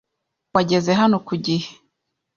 [0.53, 1.69] Wageze hano ku gihe.